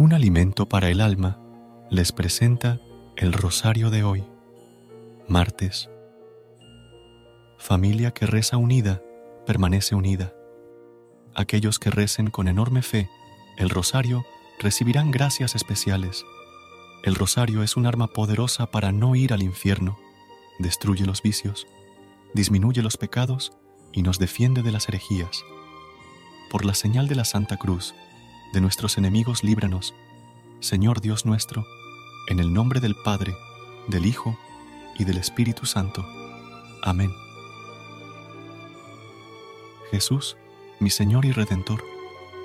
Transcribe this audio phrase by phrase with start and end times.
[0.00, 1.38] Un alimento para el alma
[1.90, 2.80] les presenta
[3.18, 4.24] el rosario de hoy,
[5.28, 5.90] martes.
[7.58, 9.02] Familia que reza unida,
[9.44, 10.32] permanece unida.
[11.34, 13.10] Aquellos que recen con enorme fe
[13.58, 14.24] el rosario
[14.58, 16.24] recibirán gracias especiales.
[17.04, 19.98] El rosario es un arma poderosa para no ir al infierno,
[20.58, 21.66] destruye los vicios,
[22.32, 23.52] disminuye los pecados
[23.92, 25.44] y nos defiende de las herejías.
[26.50, 27.94] Por la señal de la Santa Cruz,
[28.52, 29.94] de nuestros enemigos líbranos,
[30.60, 31.66] Señor Dios nuestro,
[32.28, 33.36] en el nombre del Padre,
[33.88, 34.36] del Hijo
[34.98, 36.06] y del Espíritu Santo.
[36.82, 37.12] Amén.
[39.90, 40.36] Jesús,
[40.78, 41.84] mi Señor y Redentor,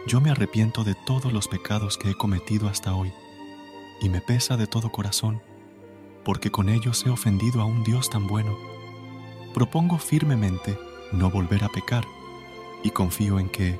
[0.07, 3.11] yo me arrepiento de todos los pecados que he cometido hasta hoy,
[4.01, 5.41] y me pesa de todo corazón,
[6.23, 8.57] porque con ellos he ofendido a un Dios tan bueno.
[9.53, 10.77] Propongo firmemente
[11.11, 12.05] no volver a pecar,
[12.83, 13.79] y confío en que,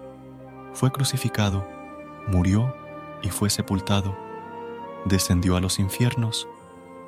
[0.73, 1.67] fue crucificado,
[2.27, 2.73] murió
[3.21, 4.15] y fue sepultado,
[5.05, 6.47] descendió a los infiernos,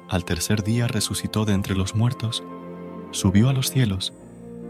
[0.09, 2.43] al tercer día resucitó de entre los muertos,
[3.11, 4.13] subió a los cielos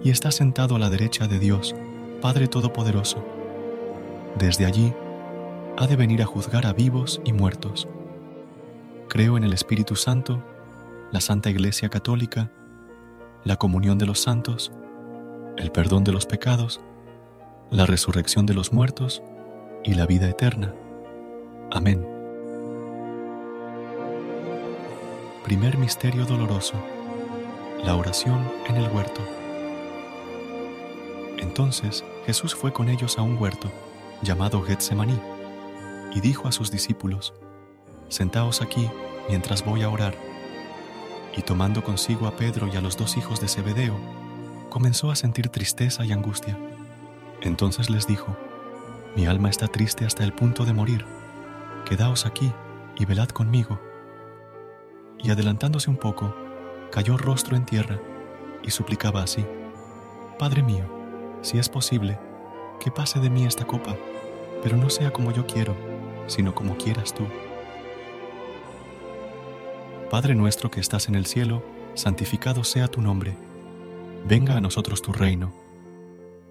[0.03, 1.75] y está sentado a la derecha de Dios,
[2.21, 3.23] Padre Todopoderoso.
[4.37, 4.93] Desde allí
[5.77, 7.87] ha de venir a juzgar a vivos y muertos.
[9.07, 10.43] Creo en el Espíritu Santo,
[11.11, 12.51] la Santa Iglesia Católica,
[13.43, 14.71] la comunión de los santos,
[15.57, 16.81] el perdón de los pecados,
[17.73, 19.23] la resurrección de los muertos
[19.83, 20.75] y la vida eterna.
[21.71, 22.07] Amén.
[25.43, 26.75] Primer Misterio Doloroso.
[27.83, 29.21] La oración en el huerto.
[31.39, 33.71] Entonces Jesús fue con ellos a un huerto
[34.21, 35.19] llamado Getsemaní
[36.13, 37.33] y dijo a sus discípulos,
[38.07, 38.87] Sentaos aquí
[39.27, 40.13] mientras voy a orar.
[41.35, 43.97] Y tomando consigo a Pedro y a los dos hijos de Zebedeo,
[44.69, 46.55] comenzó a sentir tristeza y angustia.
[47.43, 48.37] Entonces les dijo,
[49.15, 51.05] Mi alma está triste hasta el punto de morir,
[51.85, 52.51] quedaos aquí
[52.97, 53.79] y velad conmigo.
[55.19, 56.33] Y adelantándose un poco,
[56.89, 57.99] cayó rostro en tierra
[58.63, 59.45] y suplicaba así,
[60.39, 60.85] Padre mío,
[61.41, 62.17] si es posible,
[62.79, 63.95] que pase de mí esta copa,
[64.63, 65.75] pero no sea como yo quiero,
[66.27, 67.27] sino como quieras tú.
[70.09, 71.61] Padre nuestro que estás en el cielo,
[71.93, 73.35] santificado sea tu nombre.
[74.25, 75.62] Venga a nosotros tu reino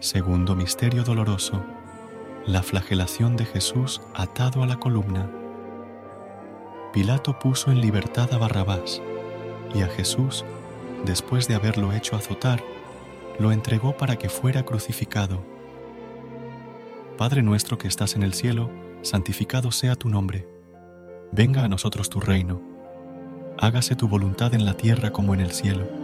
[0.00, 1.62] Segundo Misterio Doloroso
[2.46, 5.30] la flagelación de Jesús atado a la columna.
[6.92, 9.00] Pilato puso en libertad a Barrabás
[9.74, 10.44] y a Jesús,
[11.06, 12.62] después de haberlo hecho azotar,
[13.38, 15.42] lo entregó para que fuera crucificado.
[17.16, 18.70] Padre nuestro que estás en el cielo,
[19.02, 20.46] santificado sea tu nombre.
[21.32, 22.60] Venga a nosotros tu reino.
[23.58, 26.03] Hágase tu voluntad en la tierra como en el cielo.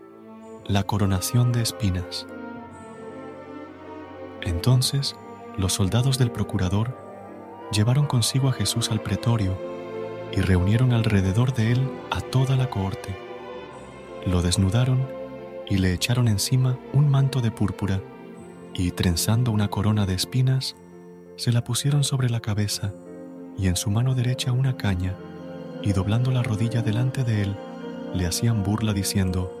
[0.71, 2.25] la coronación de espinas.
[4.41, 5.17] Entonces,
[5.57, 6.95] los soldados del procurador
[7.73, 9.57] llevaron consigo a Jesús al pretorio
[10.31, 13.13] y reunieron alrededor de él a toda la cohorte.
[14.25, 15.05] Lo desnudaron
[15.69, 17.99] y le echaron encima un manto de púrpura
[18.73, 20.77] y trenzando una corona de espinas,
[21.35, 22.93] se la pusieron sobre la cabeza
[23.57, 25.17] y en su mano derecha una caña
[25.83, 27.57] y doblando la rodilla delante de él,
[28.13, 29.60] le hacían burla diciendo,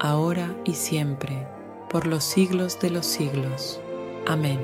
[0.00, 1.46] ahora y siempre,
[1.90, 3.80] por los siglos de los siglos.
[4.26, 4.58] Amén.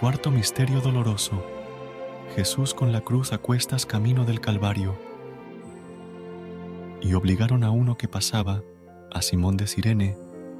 [0.00, 1.44] Cuarto Misterio Doloroso.
[2.34, 4.98] Jesús con la cruz a cuestas camino del Calvario.
[7.00, 8.62] Y obligaron a uno que pasaba,
[9.12, 10.16] a Simón de Sirene,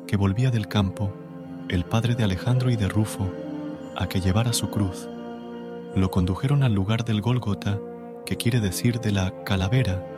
[0.07, 1.12] que volvía del campo,
[1.68, 3.29] el padre de Alejandro y de Rufo,
[3.96, 5.09] a que llevara su cruz.
[5.96, 7.81] Lo condujeron al lugar del Gólgota,
[8.24, 10.17] que quiere decir de la calavera.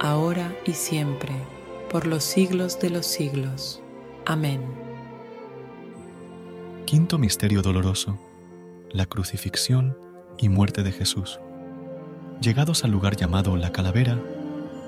[0.00, 1.34] ahora y siempre,
[1.90, 3.82] por los siglos de los siglos.
[4.24, 4.62] Amén.
[6.86, 8.18] Quinto Misterio Doloroso.
[8.90, 9.96] La crucifixión
[10.38, 11.38] y muerte de Jesús.
[12.40, 14.18] Llegados al lugar llamado La Calavera,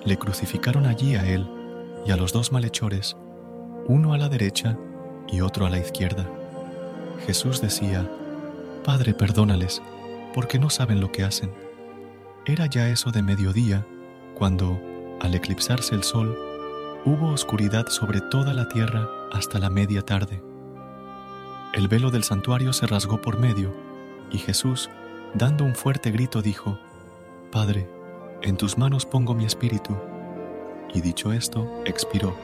[0.05, 1.47] le crucificaron allí a él
[2.07, 3.17] y a los dos malhechores,
[3.87, 4.79] uno a la derecha
[5.29, 6.29] y otro a la izquierda.
[7.27, 8.11] Jesús decía,
[8.83, 9.83] Padre, perdónales,
[10.35, 11.53] porque no saben lo que hacen.
[12.47, 13.87] Era ya eso de mediodía,
[14.35, 14.81] cuando,
[15.23, 16.37] al eclipsarse el sol,
[17.05, 20.43] hubo oscuridad sobre toda la tierra hasta la media tarde.
[21.73, 23.73] El velo del santuario se rasgó por medio,
[24.33, 24.91] y Jesús,
[25.33, 26.79] dando un fuerte grito, dijo,
[27.53, 27.89] Padre,
[28.43, 29.97] en tus manos pongo mi espíritu.
[30.93, 32.37] Y dicho esto, expiró.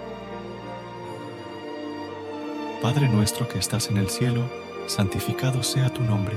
[2.80, 4.48] Padre nuestro que estás en el cielo,
[4.86, 6.36] santificado sea tu nombre.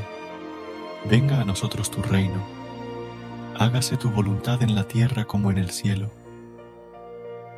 [1.05, 2.41] Venga a nosotros tu reino.
[3.59, 6.20] Hágase tu voluntad en la tierra como en el cielo.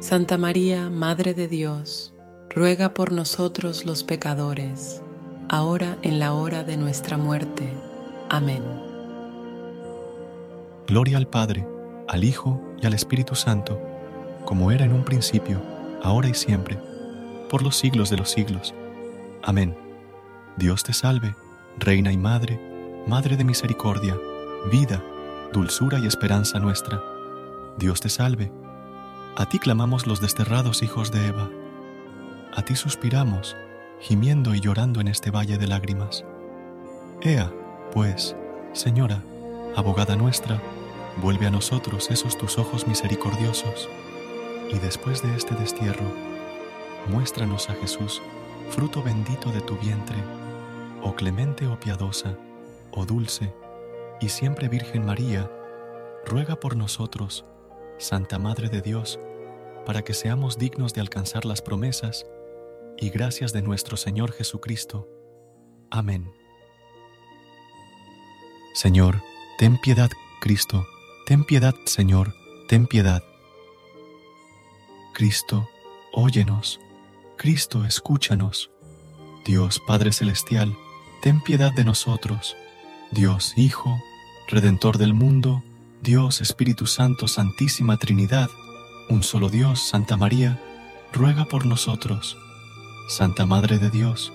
[0.00, 2.14] Santa María, Madre de Dios,
[2.48, 5.02] ruega por nosotros los pecadores,
[5.50, 7.70] ahora en la hora de nuestra muerte.
[8.30, 8.62] Amén.
[10.86, 11.68] Gloria al Padre,
[12.08, 13.78] al Hijo y al Espíritu Santo,
[14.46, 15.60] como era en un principio,
[16.02, 16.78] ahora y siempre,
[17.50, 18.74] por los siglos de los siglos.
[19.42, 19.76] Amén.
[20.56, 21.36] Dios te salve,
[21.78, 22.58] Reina y Madre,
[23.06, 24.16] Madre de misericordia,
[24.72, 25.04] vida,
[25.52, 27.02] dulzura y esperanza nuestra.
[27.76, 28.50] Dios te salve
[29.40, 31.48] a ti clamamos los desterrados hijos de Eva.
[32.54, 33.56] A ti suspiramos,
[33.98, 36.26] gimiendo y llorando en este valle de lágrimas.
[37.22, 37.50] Ea,
[37.90, 38.36] pues,
[38.74, 39.22] Señora,
[39.74, 40.60] abogada nuestra,
[41.22, 43.88] vuelve a nosotros esos tus ojos misericordiosos,
[44.70, 46.04] y después de este destierro,
[47.08, 48.20] muéstranos a Jesús,
[48.68, 50.18] fruto bendito de tu vientre,
[51.02, 52.36] oh clemente o oh piadosa,
[52.90, 53.54] oh dulce,
[54.20, 55.50] y siempre Virgen María,
[56.26, 57.46] ruega por nosotros,
[57.96, 59.18] Santa Madre de Dios,
[59.84, 62.26] para que seamos dignos de alcanzar las promesas
[62.98, 65.08] y gracias de nuestro Señor Jesucristo.
[65.90, 66.30] Amén.
[68.74, 69.22] Señor,
[69.58, 70.86] ten piedad, Cristo,
[71.26, 72.34] ten piedad, Señor,
[72.68, 73.22] ten piedad.
[75.12, 75.68] Cristo,
[76.12, 76.80] óyenos,
[77.36, 78.70] Cristo, escúchanos.
[79.44, 80.76] Dios Padre Celestial,
[81.22, 82.56] ten piedad de nosotros.
[83.10, 84.00] Dios Hijo,
[84.48, 85.64] Redentor del mundo,
[86.02, 88.48] Dios Espíritu Santo, Santísima Trinidad,
[89.10, 90.58] un solo Dios, Santa María,
[91.12, 92.38] ruega por nosotros.
[93.08, 94.32] Santa Madre de Dios,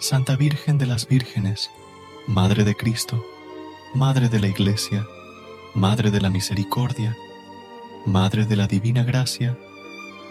[0.00, 1.70] Santa Virgen de las Vírgenes,
[2.26, 3.24] Madre de Cristo,
[3.94, 5.06] Madre de la Iglesia,
[5.74, 7.16] Madre de la Misericordia,
[8.04, 9.56] Madre de la Divina Gracia,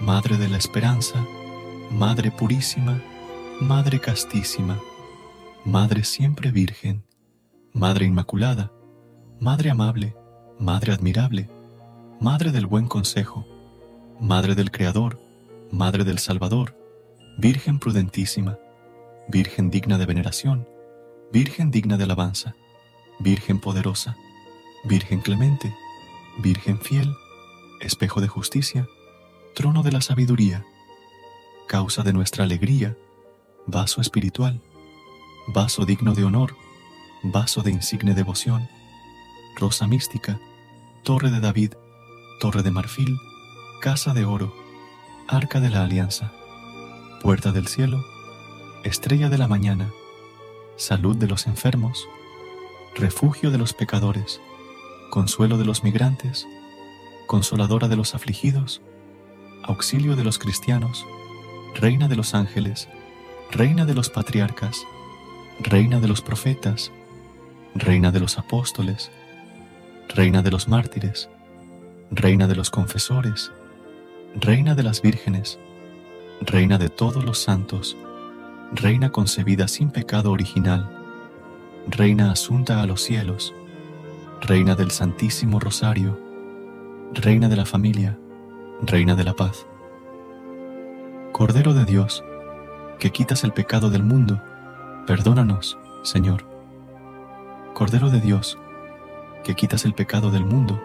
[0.02, 1.26] Madre de la Esperanza,
[1.90, 3.02] Madre Purísima,
[3.62, 4.80] Madre Castísima,
[5.64, 7.06] Madre Siempre Virgen,
[7.72, 8.72] Madre Inmaculada,
[9.40, 10.14] Madre Amable,
[10.60, 11.50] Madre admirable,
[12.20, 13.48] Madre del buen consejo,
[14.22, 15.20] Madre del Creador,
[15.72, 16.78] Madre del Salvador,
[17.40, 18.60] Virgen prudentísima,
[19.28, 20.68] Virgen digna de veneración,
[21.34, 22.56] Virgen digna de alabanza,
[23.18, 24.16] Virgen poderosa,
[24.84, 25.76] Virgen clemente,
[26.38, 27.12] Virgen fiel,
[27.80, 28.88] espejo de justicia,
[29.56, 30.64] trono de la sabiduría,
[31.68, 32.96] causa de nuestra alegría,
[33.66, 34.62] vaso espiritual,
[35.48, 36.56] vaso digno de honor,
[37.24, 38.70] vaso de insigne devoción,
[39.56, 40.40] rosa mística,
[41.02, 41.74] Torre de David,
[42.40, 43.18] Torre de Marfil,
[43.82, 44.54] Casa de Oro,
[45.28, 46.32] Arca de la Alianza,
[47.20, 48.06] puerta del cielo,
[48.84, 49.90] estrella de la mañana,
[50.76, 52.08] salud de los enfermos,
[52.94, 54.40] refugio de los pecadores,
[55.10, 56.46] consuelo de los migrantes,
[57.26, 58.84] consoladora de los afligidos,
[59.64, 61.04] auxilio de los cristianos,
[61.74, 62.88] reina de los ángeles,
[63.50, 64.86] reina de los patriarcas,
[65.60, 66.92] reina de los profetas,
[67.74, 69.10] reina de los apóstoles,
[70.08, 71.30] reina de los mártires,
[72.12, 73.52] reina de los confesores,
[74.36, 75.60] reina de las vírgenes,
[76.42, 77.98] reina de todos los santos,
[78.72, 80.90] reina concebida sin pecado original,
[81.88, 83.54] reina asunta a los cielos,
[84.42, 86.18] reina del Santísimo Rosario,
[87.14, 88.18] reina de la familia,
[88.82, 89.68] reina de la paz.
[91.34, 92.24] Cordero de Dios,
[93.00, 94.42] que quitas el pecado del mundo,
[95.08, 96.46] perdónanos, Señor.
[97.74, 98.58] Cordero de Dios,
[99.44, 100.82] que quitas el pecado del mundo,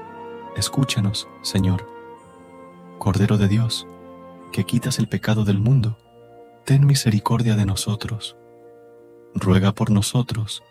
[0.56, 1.95] escúchanos, Señor.
[2.98, 3.86] Cordero de Dios,
[4.52, 5.98] que quitas el pecado del mundo,
[6.64, 8.36] ten misericordia de nosotros.
[9.34, 10.62] Ruega por nosotros,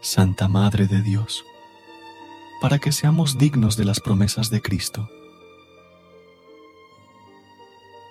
[0.00, 1.44] Santa Madre de Dios,
[2.60, 5.08] para que seamos dignos de las promesas de Cristo.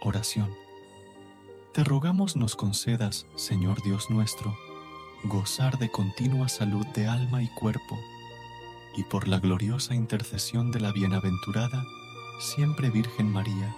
[0.01, 0.53] Oración.
[1.73, 4.57] Te rogamos nos concedas, Señor Dios nuestro,
[5.23, 7.99] gozar de continua salud de alma y cuerpo,
[8.97, 11.85] y por la gloriosa intercesión de la bienaventurada,
[12.39, 13.75] siempre Virgen María,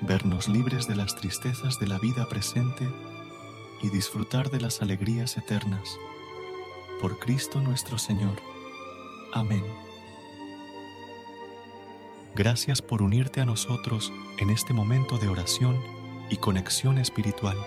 [0.00, 2.88] vernos libres de las tristezas de la vida presente
[3.82, 5.98] y disfrutar de las alegrías eternas.
[7.00, 8.40] Por Cristo nuestro Señor.
[9.32, 9.62] Amén.
[12.34, 15.78] Gracias por unirte a nosotros en este momento de oración
[16.30, 17.58] y conexión espiritual.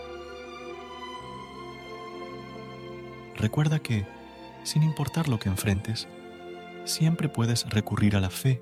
[3.36, 4.08] Recuerda que,
[4.64, 6.08] sin importar lo que enfrentes,
[6.86, 8.62] siempre puedes recurrir a la fe